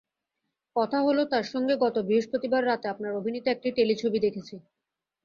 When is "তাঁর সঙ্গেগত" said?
1.31-1.95